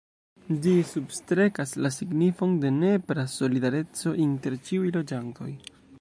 Ĝi 0.61 0.71
substrekas 0.91 1.73
la 1.85 1.91
signifon 1.97 2.57
de 2.65 2.71
nepra 2.79 3.27
solidareco 3.37 4.17
inter 4.27 4.57
ĉiuj 4.71 4.93
loĝantoj. 5.01 5.53